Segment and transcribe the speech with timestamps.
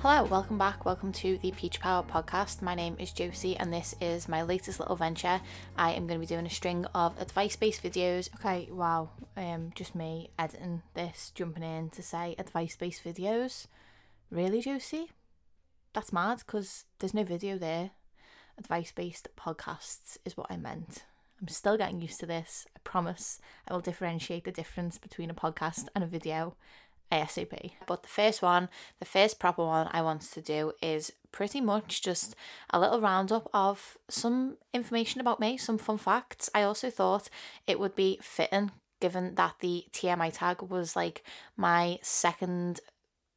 [0.00, 0.84] Hello, welcome back.
[0.84, 2.62] Welcome to the Peach Power podcast.
[2.62, 5.40] My name is Josie, and this is my latest little venture.
[5.76, 8.32] I am going to be doing a string of advice based videos.
[8.36, 13.66] Okay, wow, um, just me editing this, jumping in to say advice based videos.
[14.30, 15.10] Really, Josie?
[15.94, 17.90] That's mad because there's no video there.
[18.56, 21.02] Advice based podcasts is what I meant.
[21.40, 22.66] I'm still getting used to this.
[22.76, 26.56] I promise I will differentiate the difference between a podcast and a video
[27.10, 27.72] ASAP.
[27.86, 32.02] But the first one, the first proper one I wanted to do is pretty much
[32.02, 32.34] just
[32.70, 36.50] a little roundup of some information about me, some fun facts.
[36.54, 37.28] I also thought
[37.66, 41.22] it would be fitting given that the TMI tag was like
[41.56, 42.80] my second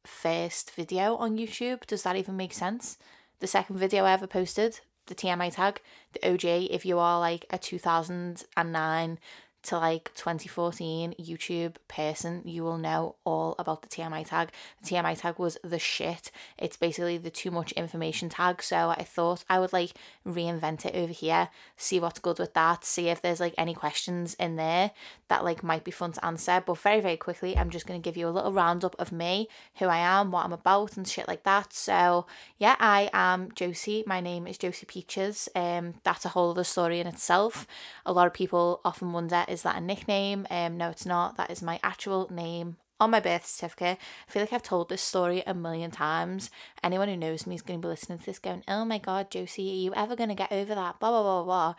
[0.04, 1.86] first video on YouTube.
[1.86, 2.98] Does that even make sense?
[3.40, 5.80] The second video I ever posted, the TMI tag,
[6.12, 9.18] the OG, if you are like a 2009
[9.64, 14.50] to like 2014 YouTube person, you will know all about the TMI tag.
[14.82, 16.30] The TMI tag was the shit.
[16.58, 18.62] It's basically the too much information tag.
[18.62, 19.92] So I thought I would like
[20.26, 24.34] reinvent it over here, see what's good with that, see if there's like any questions
[24.34, 24.90] in there
[25.28, 26.62] that like might be fun to answer.
[26.64, 29.48] But very, very quickly, I'm just going to give you a little roundup of me,
[29.76, 31.72] who I am, what I'm about, and shit like that.
[31.72, 32.26] So
[32.58, 34.04] yeah, I am Josie.
[34.06, 35.48] My name is Josie Peaches.
[35.54, 37.66] Um, that's a whole other story in itself.
[38.04, 40.46] A lot of people often wonder is that a nickname?
[40.50, 41.36] Um, no, it's not.
[41.36, 43.98] That is my actual name on my birth certificate.
[44.28, 46.50] I feel like I've told this story a million times.
[46.82, 49.30] Anyone who knows me is going to be listening to this going, oh my God,
[49.30, 50.98] Josie, are you ever going to get over that?
[50.98, 51.74] Blah, blah, blah, blah.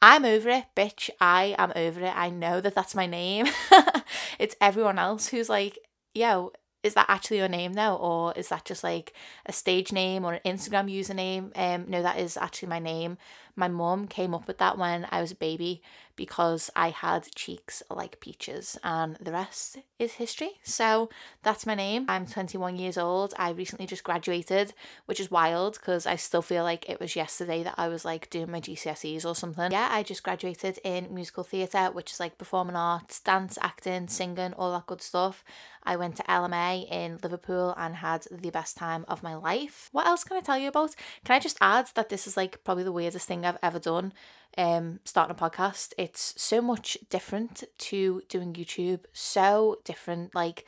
[0.00, 1.10] I'm over it, bitch.
[1.20, 2.16] I am over it.
[2.16, 3.46] I know that that's my name.
[4.38, 5.78] it's everyone else who's like,
[6.14, 6.52] yo,
[6.82, 9.12] is that actually your name now or is that just like
[9.46, 13.18] a stage name or an instagram username um no that is actually my name
[13.58, 15.82] my mum came up with that when i was a baby
[16.16, 20.52] because i had cheeks like peaches and the rest is history.
[20.62, 21.08] So
[21.42, 22.04] that's my name.
[22.08, 23.34] I'm 21 years old.
[23.38, 24.72] I recently just graduated
[25.06, 28.30] which is wild because i still feel like it was yesterday that i was like
[28.30, 29.72] doing my gcse's or something.
[29.72, 34.54] Yeah i just graduated in musical theatre which is like performing arts dance acting singing
[34.54, 35.44] all that good stuff.
[35.84, 39.88] I went to LMA in Liverpool and had the best time of my life.
[39.92, 40.94] What else can I tell you about?
[41.24, 44.12] Can I just add that this is like probably the weirdest thing I've ever done?
[44.56, 45.92] Um, starting a podcast.
[45.96, 49.04] It's so much different to doing YouTube.
[49.12, 50.34] So different.
[50.34, 50.64] Like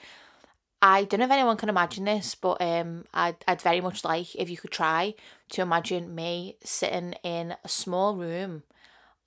[0.82, 4.34] I don't know if anyone can imagine this, but um, I'd, I'd very much like
[4.34, 5.14] if you could try
[5.50, 8.62] to imagine me sitting in a small room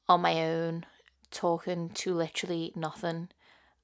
[0.09, 0.85] on my own,
[1.29, 3.29] talking to literally nothing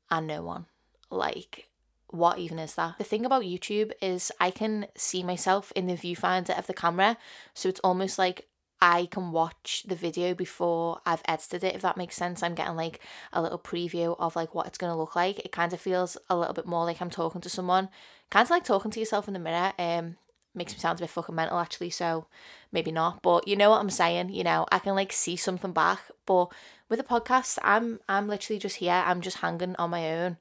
[0.09, 0.65] and no one.
[1.11, 1.69] Like,
[2.07, 2.97] what even is that?
[2.97, 7.17] The thing about YouTube is I can see myself in the viewfinder of the camera,
[7.53, 8.47] so it's almost like
[8.81, 12.41] I can watch the video before I've edited it, if that makes sense.
[12.41, 12.99] I'm getting like
[13.33, 15.39] a little preview of like what it's gonna look like.
[15.39, 17.89] It kind of feels a little bit more like I'm talking to someone,
[18.29, 19.73] kind of like talking to yourself in the mirror.
[19.77, 20.17] Um,
[20.55, 22.25] makes me sound a bit fucking mental actually, so
[22.71, 23.21] maybe not.
[23.21, 24.29] But you know what I'm saying.
[24.29, 26.01] You know, I can like see something back.
[26.25, 26.47] But
[26.89, 29.03] with a podcast, I'm I'm literally just here.
[29.05, 30.37] I'm just hanging on my own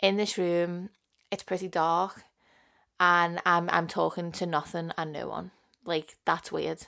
[0.00, 0.90] in this room
[1.30, 2.24] it's pretty dark
[2.98, 5.52] and I'm I'm talking to nothing and no one.
[5.84, 6.86] Like that's weird.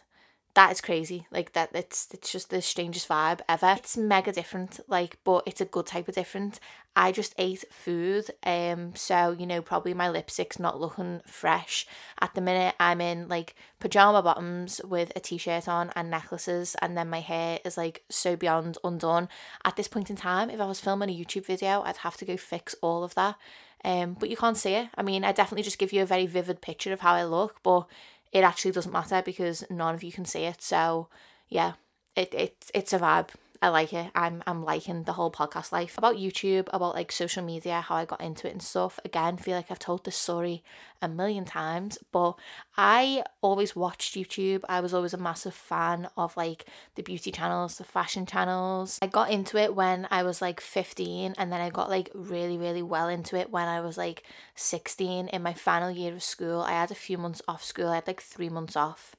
[0.55, 1.27] That is crazy.
[1.31, 3.75] Like that it's it's just the strangest vibe ever.
[3.79, 6.61] It's mega different, like, but it's a good type of different.
[6.95, 8.31] I just ate food.
[8.45, 11.87] Um so, you know, probably my lipstick's not looking fresh.
[12.21, 16.99] At the minute I'm in like pajama bottoms with a t-shirt on and necklaces and
[16.99, 19.31] then my hair is like so beyond undone.
[19.65, 22.27] At this point in time, if I was filming a YouTube video, I'd have to
[22.27, 23.37] go fix all of that
[23.85, 24.89] um, but you can't see it.
[24.95, 27.62] I mean, I definitely just give you a very vivid picture of how I look,
[27.62, 27.87] but
[28.32, 30.62] it actually doesn't matter because none of you can see it.
[30.62, 31.09] So
[31.48, 31.72] yeah,
[32.16, 33.28] it, it it's a vibe.
[33.62, 34.11] I like it.
[34.17, 38.05] I'm I'm liking the whole podcast life about YouTube, about like social media, how I
[38.05, 38.99] got into it and stuff.
[39.05, 40.65] Again, feel like I've told this story
[41.00, 42.34] a million times, but
[42.77, 44.62] I always watched YouTube.
[44.69, 48.99] I was always a massive fan of like the beauty channels, the fashion channels.
[49.00, 52.59] I got into it when I was like 15 and then I got like really
[52.59, 54.25] really well into it when I was like
[54.56, 56.62] 16 in my final year of school.
[56.62, 57.91] I had a few months off school.
[57.91, 59.14] I had like 3 months off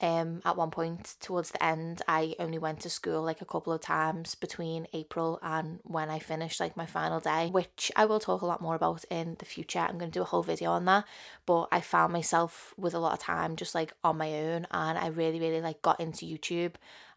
[0.00, 3.72] um, at one point towards the end, I only went to school like a couple
[3.72, 8.20] of times between April and when I finished like my final day, which I will
[8.20, 9.78] talk a lot more about in the future.
[9.78, 11.04] I'm going to do a whole video on that,
[11.46, 14.98] but I found myself with a lot of time just like on my own, and
[14.98, 16.74] I really, really like got into YouTube.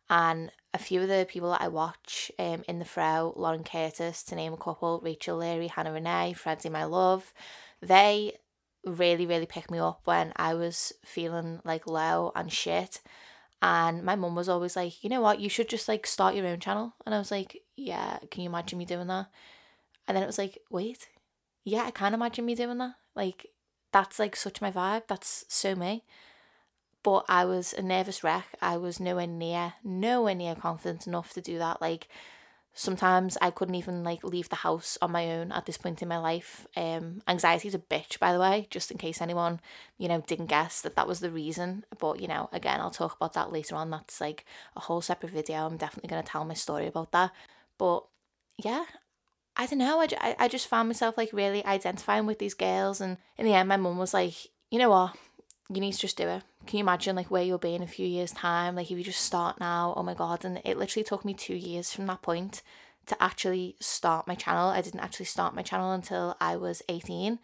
[0.10, 4.54] And a few of the people that I watch um, Inthefrow, Lauren Curtis, to name
[4.54, 7.34] a couple, Rachel Leary, Hannah Renee, Freddie My Love,
[7.82, 8.38] they
[8.86, 13.02] really, really picked me up when I was feeling like low and shit.
[13.62, 16.46] And my mum was always like, you know what, you should just like start your
[16.46, 16.94] own channel.
[17.06, 19.28] And I was like, yeah, can you imagine me doing that?
[20.08, 21.08] And then it was like, wait,
[21.64, 22.96] yeah, I can imagine me doing that.
[23.16, 23.48] Like,
[23.92, 25.04] that's like such my vibe.
[25.08, 26.04] That's so me.
[27.04, 28.48] But I was a nervous wreck.
[28.62, 31.82] I was nowhere near, nowhere near confident enough to do that.
[31.82, 32.08] Like
[32.78, 36.08] sometimes I couldn't even like leave the house on my own at this point in
[36.08, 36.68] my life.
[36.78, 39.60] Um, anxiety is a bitch, by the way, just in case anyone,
[39.98, 41.86] you know, didn't guess that that was the reason.
[41.98, 43.90] But, you know, again, I'll talk about that later on.
[43.90, 44.46] That's like
[44.76, 45.66] a whole separate video.
[45.66, 47.32] I'm definitely to tell my story about that.
[47.80, 48.06] But
[48.58, 48.86] yeah,
[49.56, 50.00] I don't know.
[50.00, 53.02] I, I just found myself like really identifying with these girls.
[53.02, 54.36] And in the end, my mum was like,
[54.70, 55.16] you know what?
[55.70, 56.44] You need to just do it.
[56.66, 58.76] Can you imagine like where you'll be in a few years' time?
[58.76, 60.46] Like if you just start now, oh my god.
[60.46, 62.62] And it literally took me two years from that point
[63.08, 64.70] to actually start my channel.
[64.70, 67.40] I didn't actually start my channel until I was 18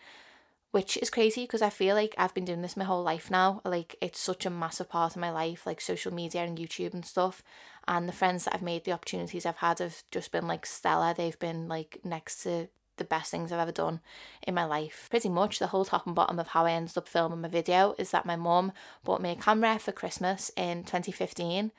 [0.74, 3.62] which is crazy because I feel like I've been doing this my whole life now.
[3.64, 7.06] Like it's such a massive part of my life, like social media and YouTube and
[7.06, 7.44] stuff.
[7.88, 11.14] And the friends that I've made, the opportunities I've had have just been like stellar.
[11.14, 14.02] They've been like next to the best things I've ever done
[14.48, 15.08] in my life.
[15.10, 17.96] Pretty much the whole top and bottom of how I ended up filming my video
[17.98, 18.72] is that my mum
[19.04, 21.72] bought me a camera for Christmas in 2015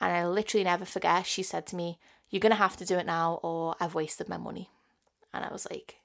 [0.00, 1.98] and I literally never forget she said to me,
[2.30, 4.70] "You're to have to do it now or I've wasted my money."
[5.32, 5.96] And I was like,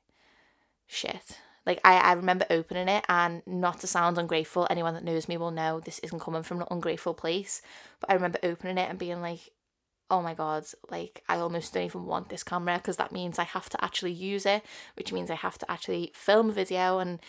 [0.87, 5.29] "Shit." Like I, I remember opening it and not to sound ungrateful, anyone that knows
[5.29, 7.61] me will know this isn't coming from an ungrateful place.
[8.01, 9.51] But I remember opening it and being like,
[10.09, 13.43] oh my god, like I almost don't even want this camera because that means I
[13.43, 14.63] have to actually use it,
[14.95, 17.19] which means I have to actually film a video and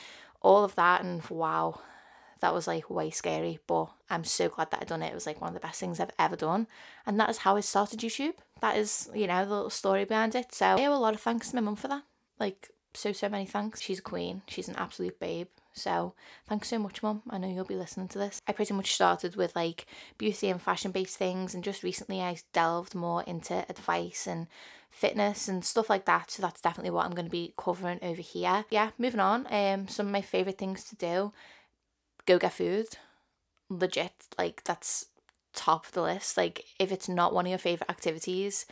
[0.40, 1.02] all of that.
[1.02, 1.80] And wow,
[2.40, 3.58] that was like way scary.
[3.66, 5.12] But I'm so glad that I done it.
[5.12, 6.66] It was like one of the best things I've ever done.
[7.06, 8.34] And that is how I started YouTube.
[8.60, 10.52] That is, you know, the little story behind it.
[10.54, 12.02] So I owe a lot of thanks to my mum for that.
[12.38, 13.80] Like so, so many thanks.
[13.80, 14.42] She's a queen.
[14.48, 15.48] She's an absolute babe.
[15.72, 16.14] So,
[16.48, 17.22] thanks so much, Mum.
[17.28, 18.40] I know you'll be listening to this.
[18.46, 19.86] I pretty much started with like
[20.18, 24.46] beauty and fashion based things, and just recently I delved more into advice and
[24.90, 26.30] fitness and stuff like that.
[26.30, 28.64] So, that's definitely what I'm going to be covering over here.
[28.70, 29.46] Yeah, moving on.
[29.52, 31.32] Um, some of my favorite things to do
[32.26, 32.86] go get food.
[33.68, 35.06] Legit, like, that's
[35.54, 36.36] top of the list.
[36.36, 38.66] Like, if it's not one of your favorite activities,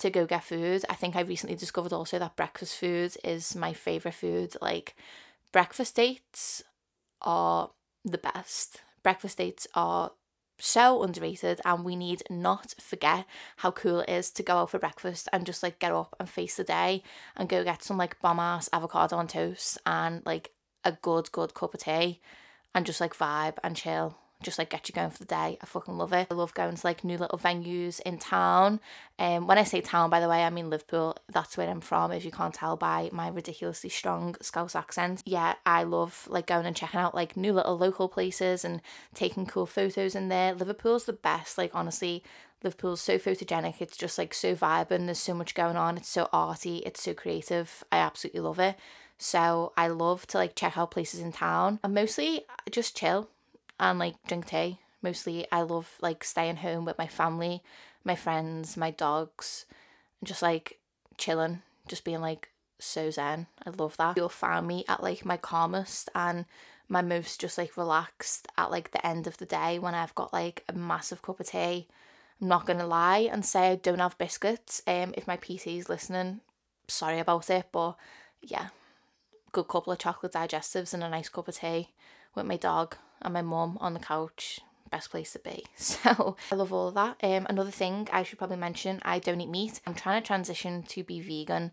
[0.00, 0.84] to go get food.
[0.88, 4.56] I think I recently discovered also that breakfast food is my favorite food.
[4.60, 4.94] Like
[5.52, 6.62] breakfast dates
[7.22, 7.70] are
[8.04, 8.82] the best.
[9.02, 10.12] Breakfast dates are
[10.58, 13.24] so underrated and we need not forget
[13.58, 16.28] how cool it is to go out for breakfast and just like get up and
[16.28, 17.02] face the day
[17.36, 20.50] and go get some like bomb ass avocado on toast and like
[20.84, 22.20] a good good cup of tea
[22.74, 25.58] and just like vibe and chill just like get you going for the day.
[25.60, 26.28] I fucking love it.
[26.30, 28.80] I love going to like new little venues in town.
[29.18, 31.16] And um, when I say town, by the way, I mean Liverpool.
[31.28, 32.12] That's where I'm from.
[32.12, 36.66] If you can't tell by my ridiculously strong Scouse accent, yeah, I love like going
[36.66, 38.80] and checking out like new little local places and
[39.14, 40.54] taking cool photos in there.
[40.54, 41.58] Liverpool's the best.
[41.58, 42.22] Like honestly,
[42.62, 43.80] Liverpool's so photogenic.
[43.80, 45.06] It's just like so vibrant.
[45.06, 45.96] There's so much going on.
[45.96, 46.78] It's so arty.
[46.78, 47.84] It's so creative.
[47.92, 48.76] I absolutely love it.
[49.18, 53.28] So I love to like check out places in town and mostly just chill
[53.80, 54.78] and like drink tea.
[55.02, 57.62] Mostly, I love like staying home with my family,
[58.04, 59.64] my friends, my dogs,
[60.20, 60.78] and just like
[61.16, 63.46] chilling, just being like so zen.
[63.66, 64.16] I love that.
[64.16, 66.44] You'll find me at like my calmest and
[66.88, 70.32] my most just like relaxed at like the end of the day when I've got
[70.32, 71.88] like a massive cup of tea.
[72.40, 74.82] I'm not gonna lie and say I don't have biscuits.
[74.86, 76.40] Um, if my PC is listening,
[76.88, 77.96] sorry about it, but
[78.42, 78.68] yeah,
[79.52, 81.88] good couple of chocolate digestives and a nice cup of tea
[82.34, 84.60] with my dog and my mum on the couch
[84.90, 85.64] best place to be.
[85.76, 87.16] So I love all of that.
[87.22, 89.80] Um, another thing I should probably mention, I don't eat meat.
[89.86, 91.72] I'm trying to transition to be vegan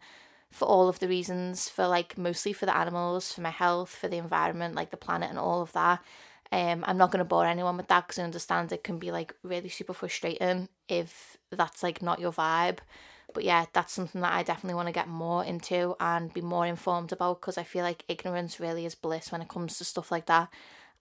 [0.49, 4.07] for all of the reasons, for like mostly for the animals, for my health, for
[4.07, 5.99] the environment, like the planet and all of that.
[6.51, 9.11] Um, I'm not going to bore anyone with that because I understand it can be
[9.11, 12.77] like really super frustrating if that's like not your vibe.
[13.33, 16.65] But yeah, that's something that I definitely want to get more into and be more
[16.65, 20.11] informed about because I feel like ignorance really is bliss when it comes to stuff
[20.11, 20.49] like that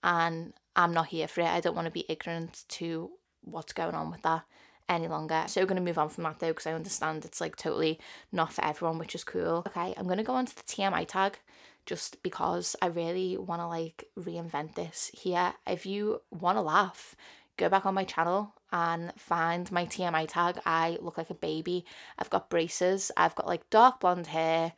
[0.02, 1.46] and I'm not here for it.
[1.46, 3.10] I don't want to be ignorant to
[3.42, 4.42] what's going on with that
[4.88, 5.44] any longer.
[5.46, 7.98] So we're going to move on from that though because I understand it's like totally
[8.32, 9.64] not for everyone, which is cool.
[9.66, 11.38] Okay, I'm going to go on to the TMI tag
[11.86, 15.54] just because I really want to like reinvent this here.
[15.66, 17.14] If you want to laugh,
[17.56, 20.60] go back on my channel and find my TMI tag.
[20.66, 21.84] I look like a baby.
[22.18, 24.72] I've got braces, I've got like dark blonde hair,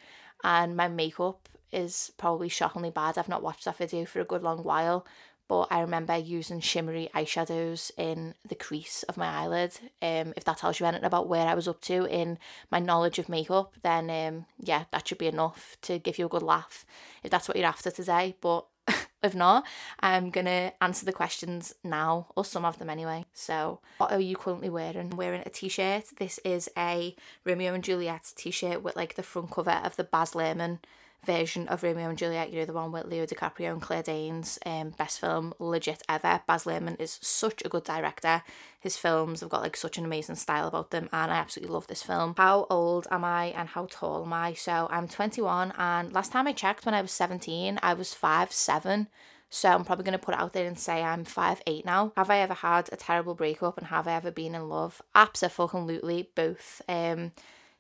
[0.45, 3.19] and my makeup is probably shockingly bad.
[3.19, 5.07] I've not watched that video for a good long while,
[5.49, 9.79] but I remember using shimmery eyeshadows in the crease of my eyelid.
[10.03, 12.39] Um, if that tells you anything about where I was up to in
[12.71, 16.31] my knowledge of makeup, then um, yeah, that should be enough to give you a
[16.31, 16.85] good laugh
[17.23, 18.37] if that's what you're after today.
[18.43, 18.67] But
[19.23, 19.65] if not,
[20.01, 23.25] I'm gonna answer the questions now, or some of them anyway.
[23.33, 25.11] So, what are you currently wearing?
[25.13, 26.05] I'm wearing a t shirt.
[26.19, 30.05] This is a Romeo and Juliet t shirt with like the front cover of the
[30.05, 30.81] Baz Luhrmann
[31.25, 34.59] version of Romeo and Juliet, you know, the one with Leo DiCaprio and Claire Danes,
[34.65, 36.43] um, best film legit ever.
[36.47, 38.43] Baz Luhrmann is such a good director.
[38.81, 41.87] His films have got like such an amazing style about them, and I absolutely love
[41.87, 42.35] this film.
[42.37, 44.55] How old am I and how tall am I?
[44.55, 48.53] So I'm 21, and last time I checked when I was 17, I was five
[48.53, 49.09] seven.
[49.51, 52.13] So I'm probably going to put it out there and say I'm five eight now.
[52.17, 55.01] Have I ever had a terrible breakup and have I ever been in love?
[55.15, 56.83] Absolutely both.
[56.87, 57.33] Um,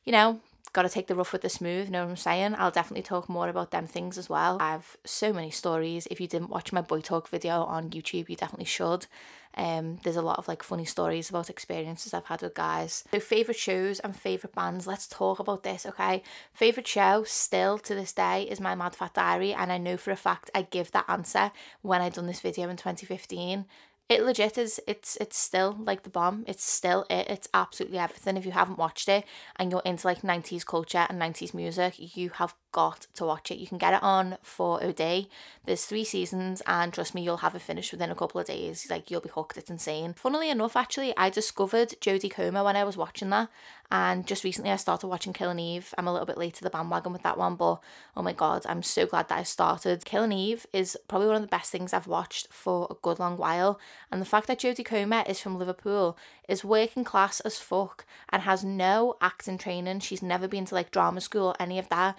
[0.04, 0.40] you know,
[0.72, 2.54] got to take the rough with the smooth, know what I'm saying?
[2.58, 4.58] I'll definitely talk more about them things as well.
[4.60, 6.06] I have so many stories.
[6.10, 9.06] If you didn't watch my boy talk video on YouTube, you definitely should.
[9.54, 13.04] Um, there's a lot of like funny stories about experiences I've had with guys.
[13.10, 14.87] So favorite shows and favorite bands.
[14.87, 16.22] Let's talk about this, okay?
[16.52, 20.12] Favorite show still to this day is my Mad Fat Diary, and I know for
[20.12, 21.50] a fact I give that answer
[21.82, 23.64] when I done this video in 2015
[24.08, 26.44] it legit is it's it's still like the bomb.
[26.46, 27.28] It's still it.
[27.28, 28.36] It's absolutely everything.
[28.36, 29.24] If you haven't watched it
[29.56, 33.58] and you're into like 90s culture and 90s music you have got to watch it
[33.58, 35.28] you can get it on 4oD
[35.64, 38.87] there's three seasons and trust me you'll have it finished within a couple of days
[38.90, 42.84] like you'll be hooked it's insane funnily enough actually i discovered jodie comer when i
[42.84, 43.48] was watching that
[43.90, 45.94] and just recently I started watching Killing Eve.
[45.96, 47.80] I'm a little bit late to the bandwagon with that one, but
[48.14, 50.04] oh my god, I'm so glad that I started.
[50.04, 53.38] Killing Eve is probably one of the best things I've watched for a good long
[53.38, 53.80] while.
[54.12, 58.42] And the fact that Jodie Comer is from Liverpool, is working class as fuck, and
[58.42, 60.00] has no acting training.
[60.00, 62.18] She's never been to like drama school or any of that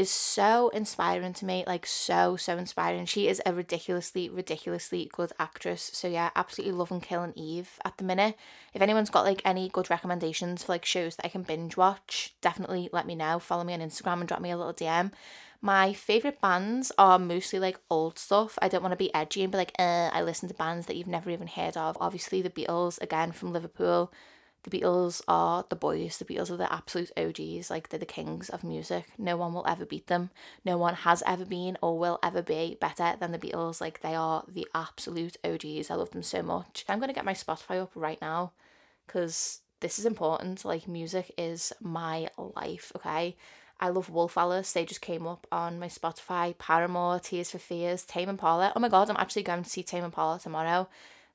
[0.00, 3.04] is so inspiring to me like so so inspiring.
[3.04, 5.90] She is a ridiculously ridiculously good actress.
[5.92, 8.36] So yeah absolutely loving killing eve at the minute.
[8.72, 12.34] If anyone's got like any good recommendations for like shows that i can binge watch
[12.40, 13.38] definitely let me know.
[13.38, 15.12] Follow me on instagram and drop me a little dm
[15.62, 18.58] my favorite bands are mostly like old stuff.
[18.62, 20.96] I don't want to be edgy and be like, uh, I listen to bands that
[20.96, 21.98] you've never even heard of.
[22.00, 24.10] Obviously, the Beatles, again from Liverpool,
[24.62, 28.50] the Beatles are the boys, the Beatles are the absolute OGs, like they're the kings
[28.50, 29.06] of music.
[29.16, 30.30] No one will ever beat them.
[30.64, 33.80] No one has ever been or will ever be better than the Beatles.
[33.80, 35.90] Like they are the absolute OGs.
[35.90, 36.84] I love them so much.
[36.88, 38.52] I'm going to get my Spotify up right now
[39.06, 40.64] because this is important.
[40.64, 43.36] Like music is my life, okay?
[43.82, 44.72] I love Wolf Alice.
[44.72, 46.56] They just came up on my Spotify.
[46.58, 48.74] Paramore, Tears for Fears, Tame Impala.
[48.76, 50.86] Oh my god, I'm actually going to see Tame Impala tomorrow.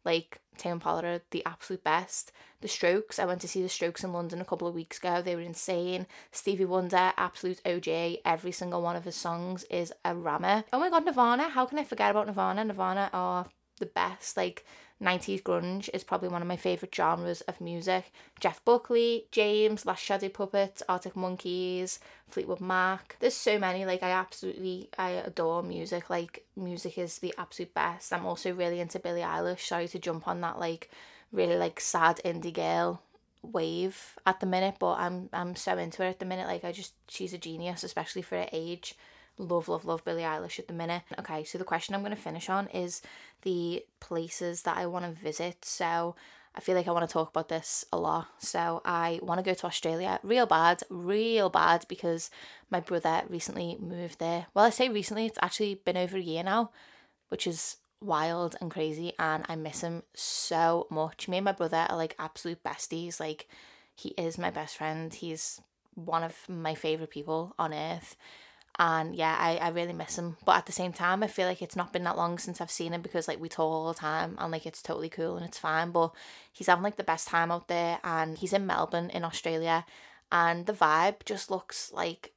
[0.06, 2.32] Like Tame Impala the absolute best.
[2.62, 5.22] The Strokes, I went to see the Strokes in London a couple of weeks ago.
[5.22, 6.08] They were insane.
[6.32, 8.20] Stevie Wonder, absolute OJ.
[8.24, 10.64] Every single one of his songs is a rammer.
[10.72, 11.50] Oh my god, Nirvana.
[11.50, 12.64] How can I forget about Nirvana?
[12.66, 13.48] Nirvana are
[13.80, 14.38] the best.
[14.38, 14.66] Like
[15.02, 18.12] 90s grunge is probably one of my favourite genres of music.
[18.40, 23.18] Jeff Buckley, James, Last Shadow Puppet, Arctic Monkeys, Fleetwood Mac.
[23.20, 26.10] There's so many, like I absolutely I adore music.
[26.10, 28.14] Like music is the absolute best.
[28.14, 29.68] I'm also really into Billie Eilish.
[29.68, 30.90] Sorry to jump on that like
[31.32, 33.02] really like sad indie girl
[33.42, 36.48] wave at the minute, but I'm I'm so into her at the minute.
[36.48, 38.96] Like I just she's a genius, especially for her age
[39.38, 41.04] love, love, love Billie Eilish at the minute.
[41.20, 43.02] Okay, so the question I'm going to finish on is
[43.42, 45.66] the places that I want to visit.
[45.66, 46.16] So
[46.56, 48.28] I feel like I want to talk about this a lot.
[48.40, 52.30] So I want to go to Australia real bad, real bad because
[52.70, 54.48] my brother recently moved there.
[54.54, 56.72] Well, I say recently, it's actually been over a year now,
[57.30, 61.28] which is wild and crazy and I miss him so much.
[61.28, 63.20] Me and my brother are like absolute besties.
[63.20, 63.50] Like
[63.94, 65.14] he is my best friend.
[65.14, 65.60] He's
[65.94, 68.16] one of my favorite people on earth
[68.78, 70.38] and yeah I, I really miss him.
[70.46, 72.72] But at the same time i feel like it's not been that long since i've
[72.72, 75.46] seen him because like we talk all the time and like it's totally cool and
[75.46, 75.92] it's fine.
[75.92, 76.12] But
[76.52, 79.86] he's having like the best time out there and he's in melbourne in australia
[80.32, 82.32] and the vibe just looks like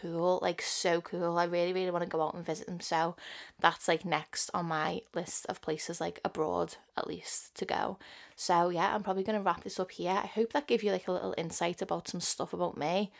[0.00, 1.38] cool like so cool.
[1.38, 2.80] I really really want to go out and visit him.
[2.80, 3.16] So
[3.60, 7.98] that's like next on my list of places like abroad at least to go.
[8.36, 10.10] So yeah i'm probably going to wrap this up here.
[10.22, 13.10] I hope that gave you like a little insight about some stuff about me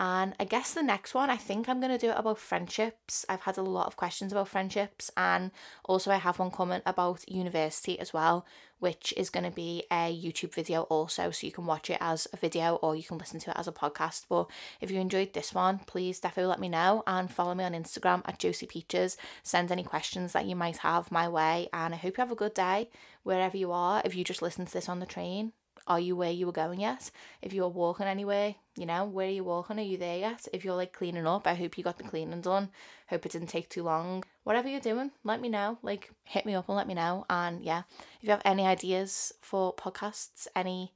[0.00, 3.26] and I guess the next one, I think I'm going to do it about friendships.
[3.28, 5.50] I've had a lot of questions about friendships, and
[5.84, 8.46] also I have one comment about university as well,
[8.78, 11.30] which is going to be a YouTube video also.
[11.30, 13.68] So you can watch it as a video or you can listen to it as
[13.68, 14.24] a podcast.
[14.30, 17.72] But if you enjoyed this one, please definitely let me know and follow me on
[17.72, 19.18] Instagram at Josie Peaches.
[19.42, 22.36] Send any questions that you might have my way, and I hope you have a
[22.36, 22.88] good day
[23.22, 24.00] wherever you are.
[24.02, 25.52] If you just listen to this on the train,
[25.86, 27.10] are you where you were going yet?
[27.42, 29.78] If you're walking anywhere, you know, where are you walking?
[29.78, 30.46] Are you there yet?
[30.52, 32.70] If you're like cleaning up, I hope you got the cleaning done.
[33.08, 34.24] Hope it didn't take too long.
[34.44, 35.78] Whatever you're doing, let me know.
[35.82, 37.24] Like, hit me up and let me know.
[37.28, 37.82] And yeah,
[38.20, 40.92] if you have any ideas for podcasts, any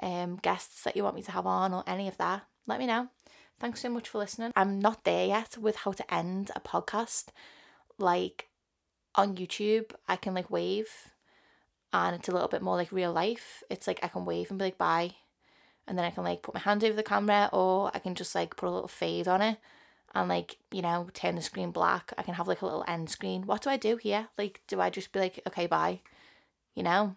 [0.00, 2.86] um guests that you want me to have on, or any of that, let me
[2.86, 3.08] know.
[3.60, 4.52] Thanks so much for listening.
[4.54, 7.26] I'm not there yet with how to end a podcast.
[7.98, 8.48] Like
[9.16, 10.88] on YouTube, I can like wave
[11.92, 13.62] and it's a little bit more like real life.
[13.70, 15.14] It's like I can wave and be like bye,
[15.86, 18.34] and then I can like put my hand over the camera, or I can just
[18.34, 19.58] like put a little fade on it,
[20.14, 22.12] and like you know turn the screen black.
[22.18, 23.42] I can have like a little end screen.
[23.46, 24.28] What do i do here?
[24.36, 26.00] Like do i just be like okay bye
[26.78, 27.16] you know?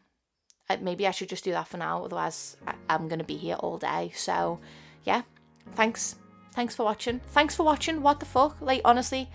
[0.81, 2.55] Maybe i should just do that for now otherwise
[2.89, 4.11] i'm gonna be here all day.
[4.15, 4.59] So
[5.03, 5.23] yeah
[5.73, 6.15] thanks.
[6.53, 7.19] Thanks for watching.
[7.27, 8.01] Thanks for watching.
[8.01, 8.57] What the fuck?
[8.59, 9.29] Like honestly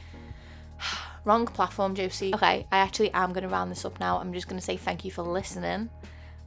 [1.27, 2.35] wrong platform josie.
[2.35, 2.67] Okay.
[2.73, 4.19] I actually am gonna round this up now.
[4.19, 5.91] I'm just gonna say thank you for listening.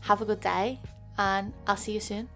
[0.01, 0.79] Have a good day
[1.19, 2.29] and i'll see you soon